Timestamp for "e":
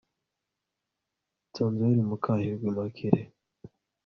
3.21-3.23